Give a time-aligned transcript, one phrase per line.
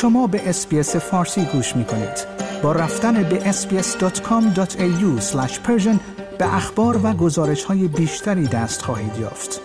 [0.00, 2.26] شما به اسپیس فارسی گوش می کنید.
[2.62, 5.22] با رفتن به sbs.com.au
[6.38, 9.60] به اخبار و گزارش های بیشتری دست خواهید یافت.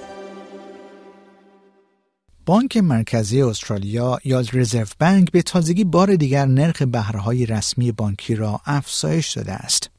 [2.45, 8.61] بانک مرکزی استرالیا یا رزرو بانک به تازگی بار دیگر نرخ بهرههای رسمی بانکی را
[8.65, 9.89] افزایش داده است.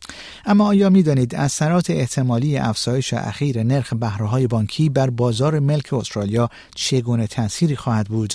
[0.44, 6.50] اما آیا می دانید اثرات احتمالی افزایش اخیر نرخ بهرههای بانکی بر بازار ملک استرالیا
[6.74, 8.34] چگونه تأثیری خواهد بود؟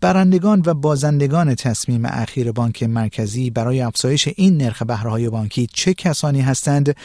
[0.00, 6.40] برندگان و بازندگان تصمیم اخیر بانک مرکزی برای افزایش این نرخ بهرههای بانکی چه کسانی
[6.40, 6.96] هستند؟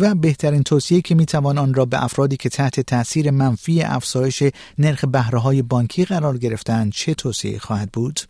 [0.00, 4.42] و بهترین توصیه که می‌توان آن را به افرادی که تحت تاثیر منفی افزایش
[4.78, 8.20] نرخ بهره بانکی قرار گرفتند چه توصیه خواهد بود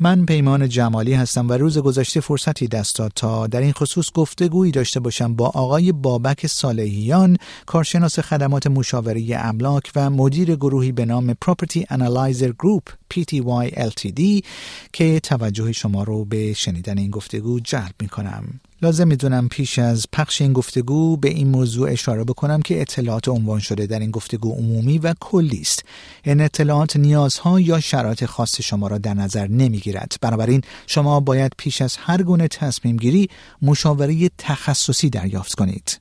[0.00, 4.72] من پیمان جمالی هستم و روز گذشته فرصتی دست داد تا در این خصوص گفتگویی
[4.72, 11.32] داشته باشم با آقای بابک صالحیان کارشناس خدمات مشاوره املاک و مدیر گروهی به نام
[11.32, 14.44] Property Analyzer Group PTY LTD
[14.92, 18.60] که توجه شما رو به شنیدن این گفتگو جلب می کنم.
[18.82, 23.60] لازم می‌دونم پیش از پخش این گفتگو به این موضوع اشاره بکنم که اطلاعات عنوان
[23.60, 25.84] شده در این گفتگو عمومی و کلی است.
[26.24, 30.16] این اطلاعات نیازها یا شرایط خاص شما را در نظر نمی‌گیرد.
[30.20, 33.28] بنابراین شما باید پیش از هر گونه تصمیم گیری
[33.62, 36.00] مشاوره تخصصی دریافت کنید.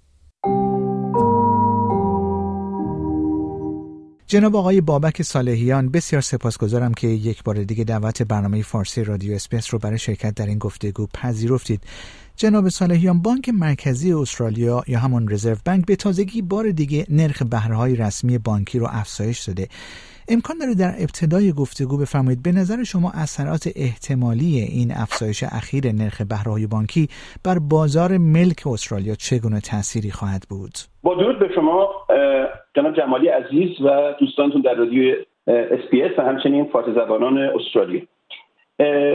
[4.27, 9.73] جناب آقای بابک صالحیان بسیار سپاسگزارم که یک بار دیگه دعوت برنامه فارسی رادیو SBS
[9.73, 11.81] رو برای شرکت در این گفتگو پذیرفتید.
[12.43, 17.95] جناب صالحیان بانک مرکزی استرالیا یا همون Reserve Bank به تازگی بار دیگه نرخ بهرههای
[17.95, 19.67] رسمی بانکی رو افزایش داده.
[20.33, 26.21] امکان داره در ابتدای گفتگو بفرمایید به نظر شما اثرات احتمالی این افزایش اخیر نرخ
[26.21, 27.07] بهرههای بانکی
[27.45, 31.89] بر بازار ملک استرالیا چگونه تأثیری خواهد بود؟ با درود به شما
[32.75, 33.87] جناب جمالی عزیز و
[34.19, 35.15] دوستانتون در رادیو
[35.47, 38.01] SBS و همچنین فارسی زبانان استرالیا.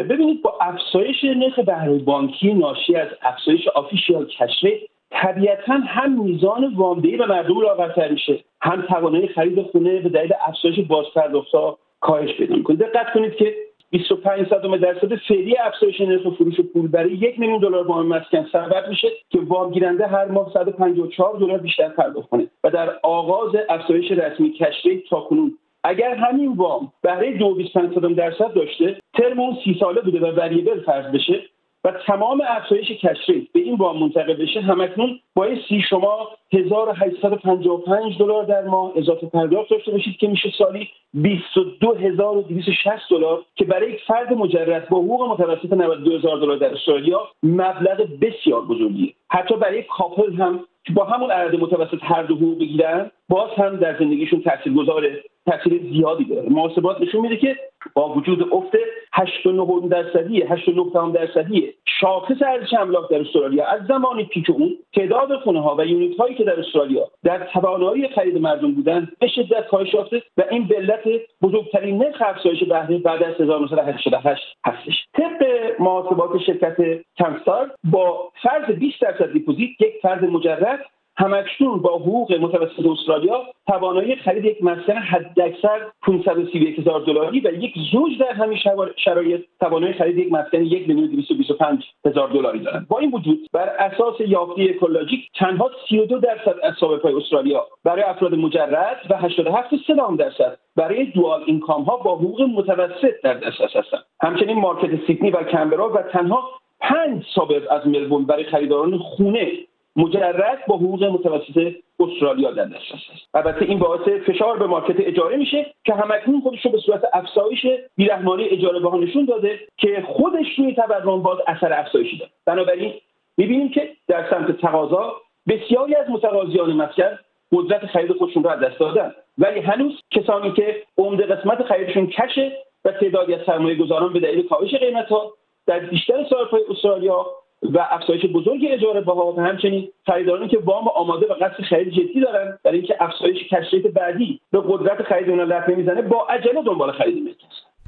[0.08, 4.80] ببینید با افزایش نرخ بهره بانکی ناشی از افزایش official cash rate
[5.10, 10.80] طبیعتا هم میزان وامدهی به مردم لاغرتر میشه هم توانایی خرید خونه به دلیل افزایش
[10.80, 12.76] بازپرداختها کاهش پیدا می‌کنه.
[12.76, 13.54] دقت کنید که
[13.90, 18.88] 25 صدم درصد فعلی افزایش نرخ فروش پول برای یک میلیون دلار وام مسکن سبب
[18.88, 24.10] میشه که وام گیرنده هر ماه 154 دلار بیشتر پرداخت کنه و در آغاز افزایش
[24.10, 25.58] رسمی cash rate تا کنون
[25.88, 31.06] اگر همین وام بهره 2.25 درصد داشته ترم اون سی ساله بوده و وریبل فرض
[31.14, 31.42] بشه
[31.84, 38.62] و تمام افزایش کشری به این وام منتقل بشه همکنون بایستی شما 1855 دلار در
[38.62, 44.88] ماه اضافه پرداخت داشته باشید که میشه سالی 22260 دلار که برای یک فرد مجرد
[44.88, 49.12] با حقوق متوسط 92000 دلار در استرالیا مبلغ بسیار بزرگیه.
[49.30, 50.60] حتی برای کاپل هم
[50.94, 56.24] با همون عدد متوسط هر دو حقوق بگیرن باز هم در زندگیشون تاثیرگذاره تاثیر زیادی
[56.24, 56.48] داره.
[56.48, 57.56] محاسبات نشون میده که
[57.94, 58.76] با وجود افت
[59.12, 65.60] 89 درصدی 89 درصدی شاخص ارزش املاک در استرالیا از زمان پیک اون تعداد خونه
[65.60, 69.94] ها و یونیت هایی که در استرالیا در توانایی خرید مردم بودن به شدت کاهش
[69.94, 71.02] یافته و این به علت
[71.42, 75.06] بزرگترین نرخ افزایش بهره بعد از 1988 هستش.
[75.14, 75.46] طبق
[75.80, 76.76] محاسبات شرکت
[77.18, 80.75] کمستار با فرض 20 درصد دیپوزیت یک فرد مجرد
[81.18, 87.74] همکنون با حقوق متوسط استرالیا توانایی خرید یک مسکن حداکثر 531 هزار دلاری و یک
[87.92, 88.58] زوج در همین
[88.96, 92.88] شرایط توانایی خرید یک مسکن یک میلیون 225 هزار دلاری دارند.
[92.88, 98.34] با این وجود بر اساس یافته اکولوژیک تنها 32 درصد از های استرالیا برای افراد
[98.34, 99.70] مجرد و 87
[100.18, 104.04] درصد برای دوال اینکام ها با حقوق متوسط در دسترس هستند.
[104.22, 106.42] همچنین مارکت سیدنی و کمبرا و تنها
[106.80, 109.52] پنج سابق از ملبورن برای خریداران خونه
[109.96, 113.34] مجرد با حقوق متوسط استرالیا در دسترس است.
[113.34, 117.66] البته این باعث فشار به مارکت اجاره میشه که همکنون خودش رو به صورت افزایش
[117.96, 122.30] بیرحمانی اجاره ها نشون داده که خودش روی تورم باز اثر افزایشی داره.
[122.46, 122.94] بنابراین
[123.36, 125.12] می‌بینیم که در سمت تقاضا
[125.48, 127.18] بسیاری از متقاضیان مسکن
[127.52, 129.14] قدرت خرید خودشون رو از دست دادن.
[129.38, 132.52] ولی هنوز کسانی که عمده قسمت خریدشون کشه
[132.84, 135.32] و تعدادی از سرمایه گذاران به دلیل کاهش قیمت ها
[135.66, 137.26] در بیشتر های استرالیا
[137.62, 142.20] و افزایش بزرگ اجاره بها و همچنین خریدارانی که وام آماده و قصد خرید جدی
[142.20, 146.92] دارن برای اینکه افزایش کشریت بعدی به قدرت خرید اونها لطمه می‌زنه با عجله دنبال
[146.92, 147.36] خرید ملک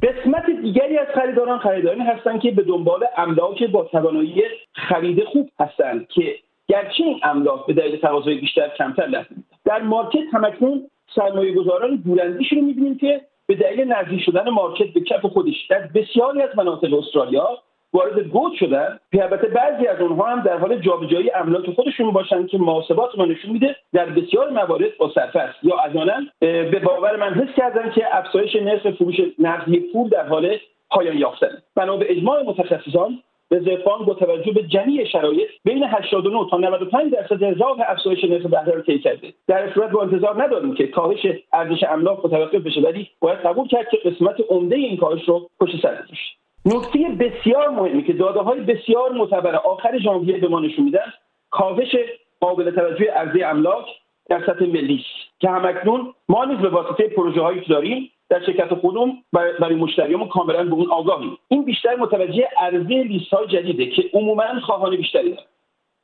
[0.03, 4.43] قسمت دیگری از خریداران خریدارانی هستند که به دنبال املاک با توانایی
[4.73, 6.35] خرید خوب هستند که
[6.69, 12.56] گرچه این املاک به دلیل تقاضای بیشتر کمتر لطمه در مارکت همکنون سرمایه گذاران دوراندیشی
[12.56, 16.94] رو می‌بینیم که به دلیل نزدیک شدن مارکت به کف خودش در بسیاری از مناطق
[16.94, 17.59] استرالیا
[17.93, 22.58] وارد گود شدن البته بعضی از اونها هم در حال جابجایی املاک خودشون باشن که
[22.58, 27.55] محاسبات ما نشون میده در بسیار موارد با سرفست یا احیانا به باور من حس
[27.56, 30.56] کردن که افزایش نرخ فروش نقدی پول در حال
[30.90, 31.62] پایان یافتن.
[31.76, 37.12] بنا به اجماع متخصصان رزرو بانک با توجه به جمعی شرایط بین 89 تا 95
[37.12, 39.34] درصد راه افزایش نرخ بهره را طی کرده.
[39.46, 43.88] در صورت با انتظار نداریم که کاهش ارزش املاک متوقف بشه ولی باید قبول کرد
[43.91, 46.38] که قسمت عمده این کاهش رو پشت سر گذاشت.
[46.66, 51.12] نکته بسیار مهمی که داده های بسیار معتبر آخر ژانویه به ما نشون میدن
[51.50, 51.96] کاهش
[52.40, 53.87] قابل توجه ارزی املاک
[54.28, 55.05] در سطح ملی
[55.38, 60.28] که همکنون ما نیز به واسطه پروژه هایی که داریم در شرکت خودمون برای مشتریامون
[60.28, 61.38] کاملا به اون آگاهیم.
[61.49, 65.46] این بیشتر متوجه عرضه لیست های جدیده که عموما خواهان بیشتری دارن.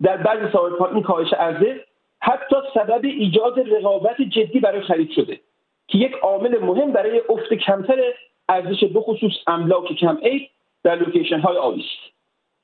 [0.03, 1.81] در بعضی سال این کاهش عرضه
[2.21, 5.41] حتی سبب ایجاد رقابت جدی برای خرید شده
[5.89, 8.01] که یک عامل مهم برای افت کمتر
[8.49, 10.51] ارزش بخصوص املاک کم عید
[10.85, 12.15] در لوکیشن های آبی است.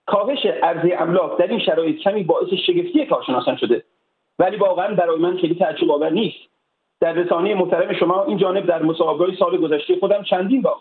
[0.06, 3.84] کاهش عرضه املاک در این شرایط کمی باعث شگفتی کارشناسان شده
[4.38, 6.50] ولی واقعا برای من خیلی تعجب آور نیست.
[7.00, 10.76] در رسانه محترم شما این جانب در مسابقه سال گذشته خودم چندین بار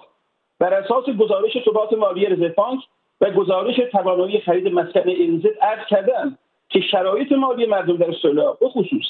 [0.59, 2.79] بر اساس گزارش ثبات مالی رزرو بانک
[3.21, 6.37] و گزارش توانایی خرید مسکن انزد عرض کردم
[6.69, 9.05] که شرایط مالی مردم در استرالیا بخصوص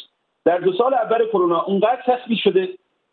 [0.45, 2.69] در دو سال اول کرونا اونقدر تثبیت شده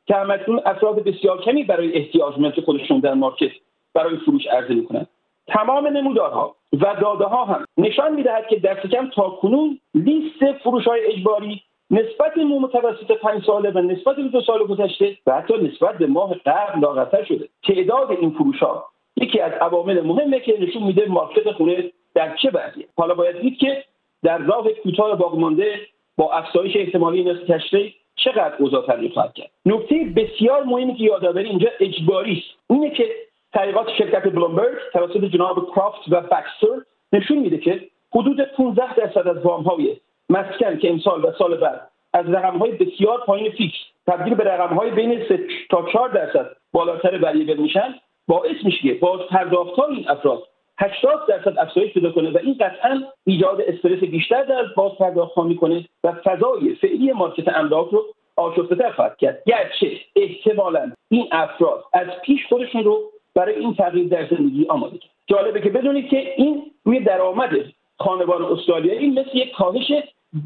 [0.07, 3.51] که همکنون افراد بسیار کمی برای احتیاجمند خودشون در مارکت
[3.95, 5.09] برای فروش عرضه می‌کنند
[5.47, 10.85] تمام نمودارها و داده ها هم نشان می‌دهد که دست کم تا کنون لیست فروش
[10.85, 15.55] های اجباری نسبت به متوسط پنج ساله و نسبت به دو سال گذشته و حتی
[15.55, 17.49] نسبت به ماه قبل لاغرتر شده.
[17.63, 18.85] تعداد این فروش ها
[19.17, 22.87] یکی از عوامل مهمه که نشون میده مارکت خونه در چه وضعیه.
[22.97, 23.85] حالا باید دید که
[24.23, 25.81] در راه کوتاه باقی مانده
[26.17, 31.49] با افزایش احتمالی نرخ تشریح چقدر اوضاع تغییر خواهد کرد؟ نکته بسیار مهمی که یادآوری
[31.49, 32.71] اینجا اجباری است.
[32.71, 33.09] اینه که
[33.53, 36.83] تحقیقات شرکت بلومبرگ توسط جناب کرافت و بکستر
[37.13, 37.81] نشون میده که
[38.15, 39.97] حدود 15 درصد از وام های
[40.31, 41.81] مسکن که امسال و سال بعد
[42.13, 43.77] از رقم های بسیار پایین فیکس
[44.07, 45.41] تبدیل به رقم های بین 3
[45.71, 47.95] تا 4 درصد بالاتر وریبل میشن
[48.29, 50.43] باعث میشه که باز پرداخت این افراد
[50.79, 55.85] 80 درصد افزایش پیدا کنه و این قطعا ایجاد استرس بیشتر در باز پرداخت می‌کنه
[56.05, 58.05] و فضای فعلی مارکت املاک رو
[58.37, 59.43] آشفته تر خواهد کرد.
[59.47, 63.01] گرچه احتمالا این افراد از پیش خودشون رو
[63.35, 65.11] برای این تغییر در زندگی آماده کرد.
[65.27, 67.51] جالبه که بدونید که این روی درآمد
[67.99, 69.93] خانوان استرالیایی مثل یک کاهش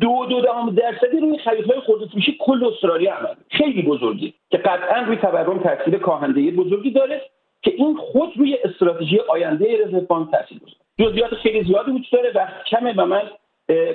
[0.00, 5.16] دو دو دهم درصدی روی خریدهای خودروفروشی کل استرالیا عمل خیلی بزرگی که قطعا روی
[5.16, 7.22] تورم تاثیر کاهنده بزرگی داره
[7.62, 12.32] که این خود روی استراتژی آینده رزرو بانک تاثیر گذاره جزئیات خیلی زیادی وجود داره
[12.34, 13.22] و کمه و من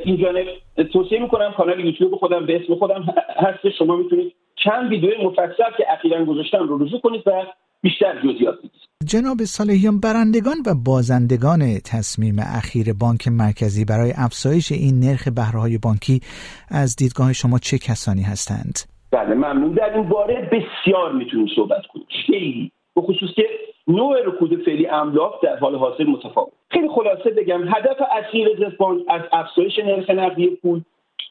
[0.05, 0.45] این جانب
[0.93, 3.05] توصیه می‌کنم کانال یوتیوب خودم به اسم خودم
[3.37, 7.31] هست شما می‌تونید چند ویدیو مفصل که اخیرا گذاشتم رو رجوع کنید و
[7.81, 8.71] بیشتر جزئیات بگید.
[9.05, 11.59] جناب صالحیان برندگان و بازندگان
[11.91, 16.19] تصمیم اخیر بانک مرکزی برای افزایش این نرخ بهرههای بانکی
[16.71, 18.79] از دیدگاه شما چه کسانی هستند؟
[19.11, 19.73] بله ممنون.
[19.73, 22.05] در این باره بسیار می‌تونیم صحبت کنیم.
[22.25, 22.71] خیلی.
[22.95, 23.49] به خصوص که
[23.87, 26.51] نوع رکود فعلی املاک در حال حاضر متفاوت.
[26.69, 30.81] خیلی خلاصه بگم هدف اصلی رزرو بانک از افزایش نرخ نقدی پول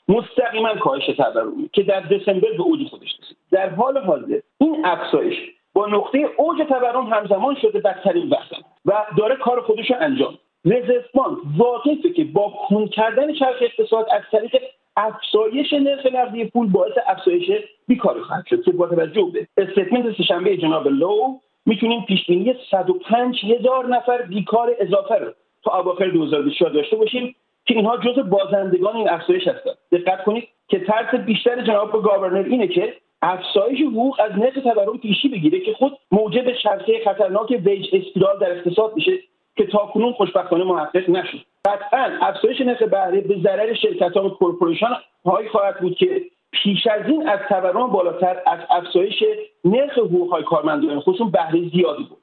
[0.08, 3.36] مستقیما کاهش تورمی که در دسامبر به اوج خودش رسید.
[3.50, 5.36] در حال حاضر این افزایش
[5.72, 8.52] با نقطه اوج تورم همزمان شده بدترین وقت
[8.84, 10.38] و داره کار خودش رو انجام.
[10.64, 14.62] رزرو بانک واقفه که با کون کردن چرخ اقتصاد از طریق
[14.96, 17.50] افزایش نرخ نقدی پول باعث افزایش
[17.88, 23.44] بیکاری خواهد شد که با توجه به statement سهشنبه جناب لو می‌تونیم پیش بینی 105
[23.44, 25.32] هزار نفر بیکار اضافه رو
[25.64, 27.34] تا اواخر 2024 داشته باشیم
[27.66, 32.68] که اینها جزء بازندگان این افزایش هستند دقت کنید که ترس بیشتر جناب governor اینه
[32.68, 38.38] که افزایش حقوق از نرخ تورم پیشی بگیره که خود موجب چرخه خطرناک wage spiral
[38.38, 39.12] در اقتصاد میشه
[39.56, 41.38] که تاکنون خوشبختانه محقق نشد.
[41.64, 44.86] قطعا افزایش نرخ بهره به ضرر شرکت ها و corporation
[45.24, 46.22] هایی خواهد بود که
[46.62, 49.24] پیش از این از تورم بالاتر از افزایش
[49.64, 52.18] نرخ حقوق های کارمندان خصوص بهره زیادی بود.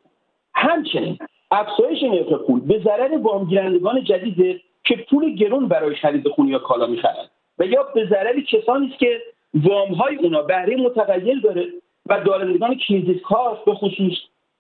[0.56, 1.18] همچنین
[1.52, 6.88] افزایش نرخ پول به ضرر وامگیرندگان جدید که پول گرون برای خرید خونه یا کالا
[6.88, 7.30] می‌خرند.
[7.60, 9.22] و یا به ضرر کسانی است که
[9.54, 11.68] وام های اونا بهره متغیر داره
[12.06, 14.14] و دارندگان credit card به خصوص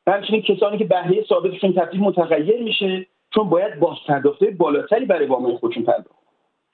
[0.07, 5.83] همچنین کسانی که بهره ثابتشون تبدیل متغیر میشه چون باید بازپرداخت بالاتری برای وام خودشون
[5.83, 6.20] پرداخت.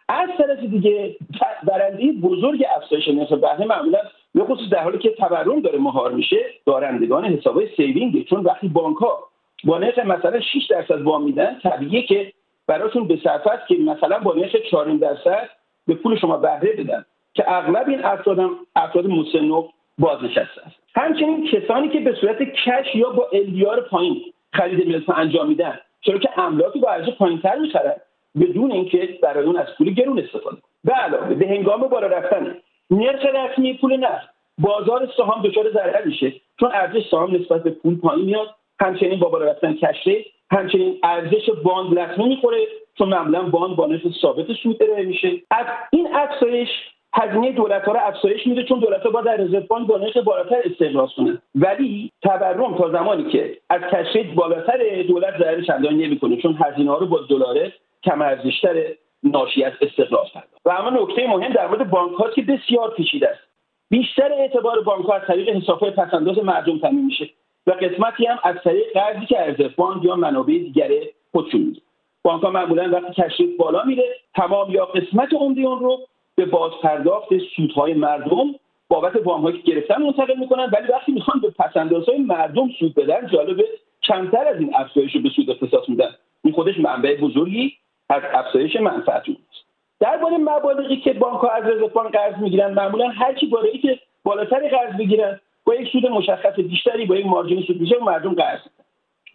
[0.10, 1.16] از طرف دیگه
[1.64, 4.00] برنده بزرگ افزایش نرخ بهره معمولا
[4.36, 8.98] به خصوص در حالی که تورم داره مهار میشه دارندگان حسابای saving چون وقتی بانک
[8.98, 9.20] ها
[9.64, 12.34] با نرخ مثلا 6 درصد وام میدن طبیعیه که
[12.68, 15.50] براشون به صرفه است که مثلا با نرخ 4 درصد
[15.88, 19.68] به پول شما بهره بدن که اغلب این افراد هم افراد مسن و
[20.00, 20.76] بازنشسته است.
[20.96, 24.22] همچنین کسانی که به صورت کش یا با الدیار پایین
[24.54, 27.96] خرید ملک انجام میدن چرا که املاکی با ارزش پایینتر می‌خرن.
[28.42, 32.58] بدون اینکه برای اون از پول گرون استفاده به علاوه به هنگام بالا رفتن
[32.92, 37.98] نرخ رسمی پول نقد بازار سهام دچار ضرر میشه چون ارزش سهام نسبت به پول
[37.98, 38.48] پایین میاد.
[38.82, 42.58] همچنین با بالا رفتن کشته همچنین ارزش باند لطمه می‌خوره
[42.98, 45.32] چون معمولا باند با نرخ ثابت سود ارائه میشه.
[45.52, 46.70] از این افزایش
[47.14, 50.18] هزینه دولت ها رو افزایش میده چون دولت ها با در رزرو بانک با نرخ
[50.18, 51.42] بالاتر استقراض کنن.
[51.56, 56.98] ولی تورم تا زمانی که از کشید بالاتر دولت ضرر چندانی نمی‌کنه چون هزینه ها
[56.98, 57.72] رو با دلار
[58.04, 58.84] کم ارزشتر
[59.24, 60.62] ناشی از استقراض پرداخت.
[60.66, 63.48] و اما نکته مهم در مورد بانک که بسیار پیچیده است.
[63.90, 67.30] بیشتر اعتبار بانک ها از طریق حسابهای پسنداز مردم تامین میشه
[67.68, 70.90] و قسمتی هم از طریق قرضی که ارزش بانک یا منابع دیگر
[71.32, 71.82] خودشون میده
[72.24, 74.04] بانک ها معمولا وقتی تشریف بالا میره
[74.36, 76.00] تمام یا قسمت عمده اون رو
[76.36, 78.56] به بازپرداخت سودهای مردم
[78.90, 80.70] بابت وامهایی که گرفتن منتقل می‌کنن.
[80.74, 83.66] ولی وقتی می‌خوان به پسندازهای مردم سود بدن جالبه
[84.04, 86.10] کمتر از این افزایش رو به سود اختصاص میدن.
[86.44, 87.74] این خودش منبع بزرگی
[88.10, 89.68] از افزایش منفعت است.
[90.00, 94.70] درباره مبالغی که بانک ها از رزرو قرض می‌گیرن معمولا هر کی بالایی که بالاتری
[94.70, 98.60] قرض بگیرن با یک سود مشخص بیشتری با یک مارجین سود بیشتر مردم قرض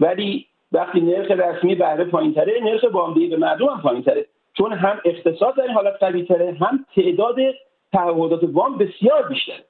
[0.00, 4.26] ولی وقتی نرخ رسمی بهره پایینتره نرخ وامدهی به مردم هم پایینتره.
[4.57, 7.37] چون هم اقتصاد در این حالت قوی تره هم تعداد
[7.93, 9.61] تعهدات وام بسیار بیشتر.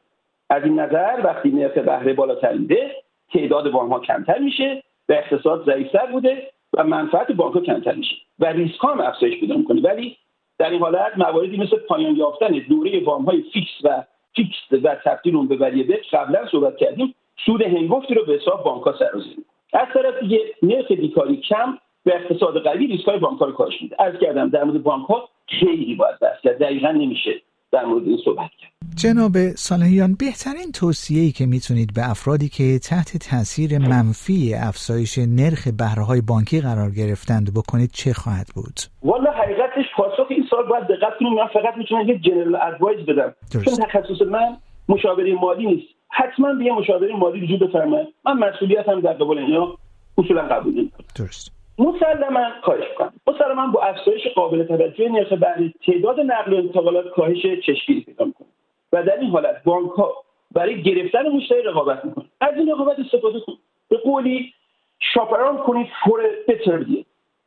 [0.50, 2.90] از این نظر وقتی نرخ بهره بالاتر میره
[3.32, 8.46] تعداد وام ها کمتر میشه و اقتصاد ضعیفتر بوده و منفعت بانک کمتر میشه و
[8.46, 9.80] ریسک هم افزایش پیدا می‌کنه.
[9.80, 10.16] ولی
[10.58, 14.02] در این حالت مواردی مثل پایان یافتن دوره وام های فیکس و
[14.36, 17.14] فیکس و تبدیل اون به variable قبلا صحبت کردیم
[17.46, 19.36] سود هنگفتی رو به حساب بانک ها سرازیر
[19.72, 23.96] از طرف دیگه نرخ بیکاری کم به اقتصاد قوی ریسک های بانک رو کاهش میده.
[24.02, 26.58] از کردم در مورد بانک ها خیلی باید بحث کرد.
[26.58, 28.72] دقیقا نمیشه در مورد این صحبت کرد.
[28.96, 36.20] جناب صالحیان بهترین توصیه‌ای که می‌تونید به افرادی که تحت تاثیر منفی افزایش نرخ بهره
[36.20, 41.34] بانکی قرار گرفتند بکنید چه خواهد بود؟ والا حقیقتش پاسخ این سال باید دقت کنیم.
[41.34, 43.34] من فقط می‌تونم یه جنرال ادوایز بدم.
[43.52, 44.56] چون تخصص من
[44.88, 45.88] مشاوره مالی نیست.
[46.10, 49.78] حتما به یه مشاوره مالی وجود بفرمایید من مسئولیتم در قبال اینا
[50.18, 51.61] اصولا قبول درست.
[51.82, 57.42] مسلما کاهش کنم مسلما با افزایش قابل توجه نرخ بهره تعداد نقل و انتقالات کاهش
[57.42, 58.48] چشمگیری پیدا می‌کنه
[58.92, 60.14] و در این حالت بانک ها
[60.52, 62.28] برای گرفتن مشتری رقابت می‌کنن.
[62.40, 63.58] از این رقابت استفاده کنید.
[63.88, 64.52] به قولی
[65.00, 66.84] شاپران کنید فور بتر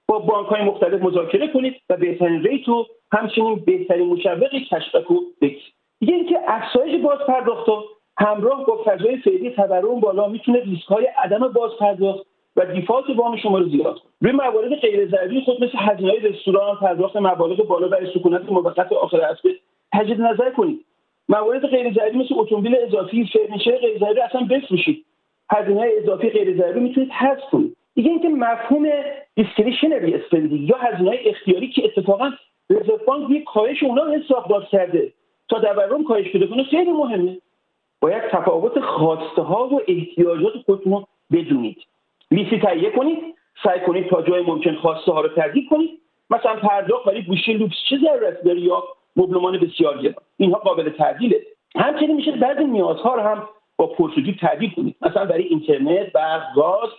[0.08, 2.66] با بانک های مختلف مذاکره کنید و بهترین ریت
[3.12, 5.74] همچنین بهترین مشوق cashback رو بگیرید.
[6.00, 7.70] دیگه اینکه افزایش بازپرداخت
[8.20, 12.26] همراه با فضای فعلی تورم بالا می‌تونه ریسک های عدم بازپرداخت
[12.56, 14.12] و default وام شما رو زیاد کنه.
[14.22, 18.94] روی موارد غیر ضروری خود مثل هزینه های رستوران پرداخت مبالغ بالا برای سکونت موقت
[18.94, 19.50] آخر هفته
[19.94, 20.86] تجدید نظر کنید.
[21.30, 25.06] موارد غیر ضروری مثل اتومبیل اضافی furniture غیر ضروری اصلا بفروشید.
[25.52, 27.76] هزینه اضافی غیر ضروری می‌تونید حذف کنید.
[27.96, 28.88] دیگه اینکه مفهوم
[29.36, 32.32] discretionary spending یا هزینه اختیاری که اتفاقا
[32.70, 35.14] Reserve Bank روی کاهش اونا حساب باز کرده
[35.50, 37.38] تا تورم کاهش پیدا کنه خیلی مهمه.
[38.02, 41.78] باید تفاوت خواسته ها و احتیاجات خودتون رو بدونید.
[42.32, 43.20] لیستی تهیه کنید
[43.64, 45.90] سعی کنید تا جای ممکن خواسته ها رو تحدید کنید
[46.30, 48.84] مثلا پرداخت برای گوشی لوکس چه ضرورت داره یا
[49.16, 51.42] مبلمان بسیار گران اینها قابل تعدیله
[51.76, 56.90] همچنین میشه بعضی نیازها رو هم با پرس‌وجو تعدیل کنید مثلا برای اینترنت برق گاز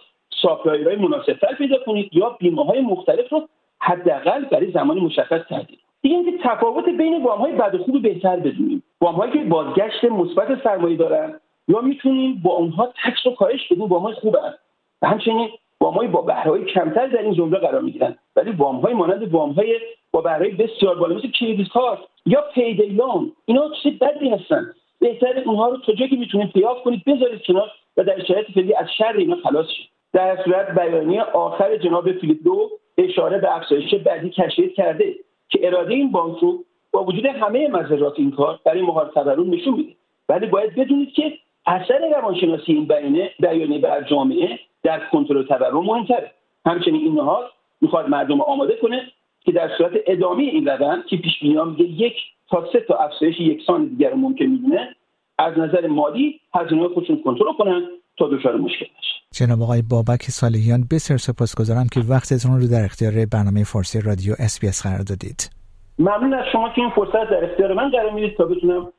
[0.43, 3.49] supplier های مناسبتر پیدا کنید یا بیمه های مختلف رو
[3.81, 8.37] حداقل برای زمانی مشخص تعدیل دیگه اینکه تفاوت بین وام های بد و خوب بهتر
[8.37, 8.83] بدونیم.
[9.01, 13.85] وام هایی که بازگشت مثبت سرمایه دارن یا می‌تونیم با اونها tax رو کاهش بدیم
[13.85, 14.55] وام های خوبن.
[15.03, 15.49] و همچنین
[15.81, 18.17] وام با بهره کمتر در این زمره قرار می‌گیرن.
[18.37, 22.87] ولی وام های مانند وام های با بهره بسیار بالا مثل credit card یا payday
[22.87, 24.73] loan اینا چیز بدی هستن.
[25.01, 28.51] بهتر اونها رو تا جایی که می‌تونید pay off کنید بذارید کنار و در شرایط
[28.55, 29.89] فعلی از شر اینا خلاص شید.
[30.13, 35.15] در صورت بیانیه آخر جناب فیلیپ دو اشاره به افزایش بعدی کشف کرده
[35.49, 39.75] که اراده این بانک رو با وجود همه مزرات این کار برای مهار تورم نشون
[39.75, 39.93] میده.
[40.29, 41.33] ولی باید بدونید که
[41.67, 46.33] اثر روانشناسی این بیانیه بیانیه بر جامعه در کنترل تورم مهمتره.
[46.67, 47.45] همچنین این نهاد
[47.81, 49.03] می‌خواد مردم آماده کنه
[49.41, 52.15] که در صورت ادامه این روند که پیش میگه یک
[52.51, 54.97] تا سه تا افزایش یکسان دیگر رو ممکن می‌دونه
[55.39, 57.83] از نظر مالی هزینه خودشون کنترل کنن
[58.19, 63.13] تا دچار مشکل نشه جناب آقای بابک صالحیان بسیار سپاسگزارم که وقتتون رو در اختیار
[63.33, 65.51] برنامه فارسی رادیو SBS قرار دادید.
[65.99, 68.93] ممنون از شما که این فرصت در اختیار من قرار می‌دید تا بتونم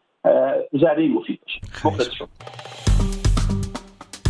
[0.81, 1.39] ذره‌ای مفید
[1.83, 2.27] باشم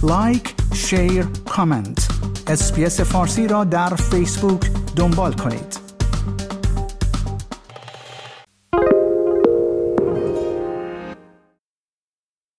[0.03, 2.07] like share comment
[2.47, 4.61] SBS فارسی را در فیسبوک
[4.97, 5.86] دنبال کنید.